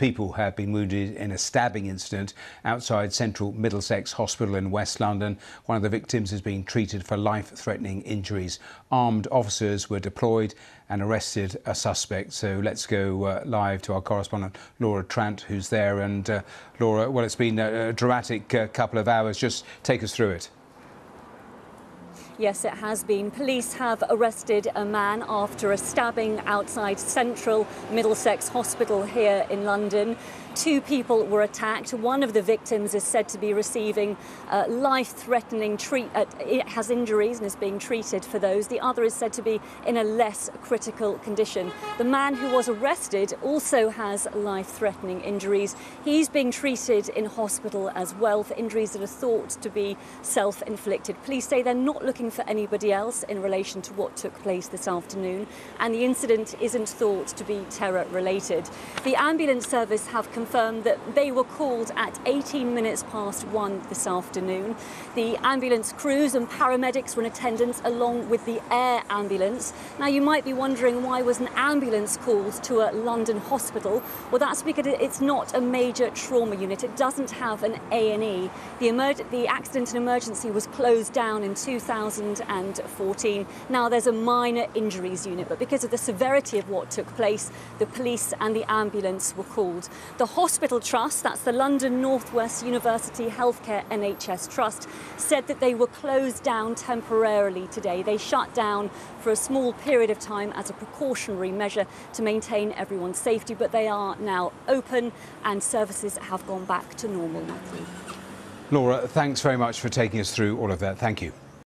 people 0.00 0.32
have 0.32 0.56
been 0.56 0.72
wounded 0.72 1.14
in 1.14 1.30
a 1.30 1.36
stabbing 1.36 1.84
incident 1.84 2.32
outside 2.64 3.12
Central 3.12 3.52
Middlesex 3.52 4.12
Hospital 4.12 4.54
in 4.54 4.70
West 4.70 4.98
London. 4.98 5.36
One 5.66 5.76
of 5.76 5.82
the 5.82 5.90
victims 5.90 6.32
is 6.32 6.40
being 6.40 6.64
treated 6.64 7.06
for 7.06 7.18
life-threatening 7.18 8.00
injuries. 8.02 8.58
Armed 8.90 9.28
officers 9.30 9.90
were 9.90 10.00
deployed 10.00 10.54
and 10.88 11.02
arrested 11.02 11.60
a 11.66 11.74
suspect. 11.74 12.32
So 12.32 12.60
let's 12.64 12.86
go 12.86 13.24
uh, 13.24 13.42
live 13.44 13.82
to 13.82 13.92
our 13.92 14.00
correspondent 14.00 14.56
Laura 14.78 15.04
Trant, 15.04 15.42
who's 15.42 15.68
there. 15.68 16.00
And 16.00 16.30
uh, 16.30 16.42
Laura, 16.78 17.10
well, 17.10 17.26
it's 17.26 17.36
been 17.36 17.58
a, 17.58 17.92
dramatic 17.92 18.54
uh, 18.54 18.68
couple 18.68 18.98
of 18.98 19.06
hours. 19.06 19.36
Just 19.36 19.66
take 19.82 20.02
us 20.02 20.14
through 20.14 20.30
it. 20.30 20.50
Yes, 22.40 22.64
it 22.64 22.72
has 22.72 23.04
been. 23.04 23.30
Police 23.30 23.74
have 23.74 24.02
arrested 24.08 24.66
a 24.74 24.82
man 24.82 25.22
after 25.28 25.72
a 25.72 25.76
stabbing 25.76 26.40
outside 26.46 26.98
Central 26.98 27.66
Middlesex 27.92 28.48
Hospital 28.48 29.02
here 29.02 29.46
in 29.50 29.64
London. 29.64 30.16
Two 30.54 30.80
people 30.80 31.26
were 31.26 31.42
attacked. 31.42 31.92
One 31.92 32.22
of 32.22 32.32
the 32.32 32.40
victims 32.40 32.94
is 32.94 33.04
said 33.04 33.28
to 33.28 33.38
be 33.38 33.52
receiving 33.52 34.16
uh, 34.48 34.64
life-threatening 34.68 35.76
treat. 35.76 36.08
Uh, 36.14 36.24
it 36.40 36.66
has 36.66 36.90
injuries 36.90 37.36
and 37.36 37.46
is 37.46 37.56
being 37.56 37.78
treated 37.78 38.24
for 38.24 38.38
those. 38.38 38.68
The 38.68 38.80
other 38.80 39.04
is 39.04 39.14
said 39.14 39.34
to 39.34 39.42
be 39.42 39.60
in 39.86 39.98
a 39.98 40.02
less 40.02 40.50
critical 40.62 41.18
condition. 41.18 41.70
The 41.98 42.04
man 42.04 42.34
who 42.34 42.52
was 42.54 42.70
arrested 42.70 43.34
also 43.42 43.90
has 43.90 44.26
life-threatening 44.34 45.20
injuries. 45.20 45.76
He's 46.04 46.28
being 46.28 46.50
treated 46.50 47.10
in 47.10 47.26
hospital 47.26 47.90
as 47.94 48.14
well 48.14 48.42
for 48.42 48.54
injuries 48.54 48.92
that 48.92 49.02
are 49.02 49.06
thought 49.06 49.50
to 49.50 49.68
be 49.68 49.96
self-inflicted. 50.22 51.22
Police 51.22 51.46
say 51.46 51.62
they're 51.62 51.74
not 51.74 52.04
looking 52.04 52.29
for 52.30 52.42
anybody 52.48 52.92
else 52.92 53.22
in 53.24 53.42
relation 53.42 53.82
to 53.82 53.92
what 53.94 54.16
took 54.16 54.34
place 54.42 54.68
this 54.68 54.86
afternoon, 54.86 55.46
and 55.78 55.94
the 55.94 56.04
incident 56.04 56.54
isn't 56.60 56.88
thought 56.88 57.28
to 57.28 57.44
be 57.44 57.64
terror-related. 57.70 58.68
The 59.04 59.16
ambulance 59.16 59.66
service 59.66 60.06
have 60.08 60.30
confirmed 60.32 60.84
that 60.84 60.98
they 61.14 61.30
were 61.30 61.44
called 61.44 61.90
at 61.96 62.18
18 62.26 62.74
minutes 62.74 63.02
past 63.04 63.46
one 63.48 63.82
this 63.88 64.06
afternoon. 64.06 64.76
The 65.14 65.36
ambulance 65.44 65.92
crews 65.92 66.34
and 66.34 66.48
paramedics 66.48 67.16
were 67.16 67.22
in 67.22 67.30
attendance 67.30 67.80
along 67.84 68.28
with 68.28 68.44
the 68.46 68.60
air 68.70 69.02
ambulance. 69.10 69.72
Now 69.98 70.06
you 70.06 70.22
might 70.22 70.44
be 70.44 70.52
wondering 70.52 71.02
why 71.02 71.22
was 71.22 71.40
an 71.40 71.48
ambulance 71.54 72.16
called 72.16 72.62
to 72.64 72.80
a 72.80 72.92
London 72.92 73.38
hospital? 73.38 74.02
Well 74.30 74.38
that's 74.38 74.62
because 74.62 74.86
it's 74.86 75.20
not 75.20 75.54
a 75.54 75.60
major 75.60 76.10
trauma 76.10 76.56
unit. 76.56 76.84
It 76.84 76.96
doesn't 76.96 77.30
have 77.32 77.62
an 77.62 77.80
A&E. 77.92 78.50
The, 78.78 78.90
the 79.30 79.46
accident 79.46 79.88
and 79.88 79.98
emergency 79.98 80.50
was 80.50 80.66
closed 80.68 81.12
down 81.12 81.42
in 81.42 81.54
2014. 82.20 83.46
Now 83.68 83.88
there's 83.88 84.06
a 84.06 84.12
minor 84.12 84.66
injuries 84.74 85.26
unit 85.26 85.48
but 85.48 85.58
because 85.58 85.84
of 85.84 85.90
the 85.90 85.98
severity 85.98 86.58
of 86.58 86.68
what 86.68 86.90
took 86.90 87.06
place 87.16 87.50
the 87.78 87.86
police 87.86 88.34
and 88.40 88.54
the 88.54 88.70
ambulance 88.70 89.34
were 89.36 89.44
called. 89.44 89.88
The 90.18 90.26
Hospital 90.26 90.80
Trust, 90.80 91.22
that's 91.22 91.42
the 91.42 91.52
London 91.52 92.00
Northwest 92.00 92.64
University 92.64 93.28
Healthcare 93.28 93.86
NHS 93.88 94.52
Trust, 94.52 94.88
said 95.16 95.46
that 95.46 95.60
they 95.60 95.74
were 95.74 95.86
closed 95.86 96.42
down 96.42 96.74
temporarily 96.74 97.66
today. 97.68 98.02
They 98.02 98.16
shut 98.16 98.52
down 98.54 98.90
for 99.20 99.30
a 99.30 99.36
small 99.36 99.72
period 99.72 100.10
of 100.10 100.18
time 100.18 100.52
as 100.52 100.70
a 100.70 100.72
precautionary 100.74 101.52
measure 101.52 101.86
to 102.14 102.22
maintain 102.22 102.72
everyone's 102.72 103.18
safety, 103.18 103.54
but 103.54 103.72
they 103.72 103.88
are 103.88 104.16
now 104.16 104.52
open 104.68 105.12
and 105.44 105.62
services 105.62 106.18
have 106.18 106.46
gone 106.46 106.64
back 106.64 106.94
to 106.96 107.08
normal. 107.08 107.44
Laura, 108.70 109.08
thanks 109.08 109.40
very 109.40 109.56
much 109.56 109.80
for 109.80 109.88
taking 109.88 110.20
us 110.20 110.30
through 110.30 110.58
all 110.58 110.70
of 110.70 110.78
that. 110.78 110.98
Thank 110.98 111.22
you. 111.22 111.32